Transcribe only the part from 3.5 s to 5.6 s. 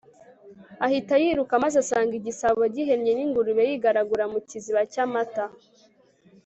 yigaragura mu kiziba cy'amata